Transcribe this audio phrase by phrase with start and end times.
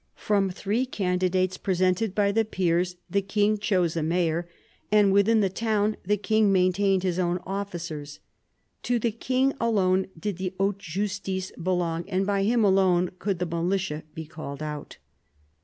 [0.15, 4.49] From three candidates presented by the peers the king chose a mayor:
[4.91, 8.19] and within the town the king maintained his own officers.
[8.81, 13.45] To the king alone did the" haute justice" belong, and by him alone could the
[13.45, 14.97] militia be called out.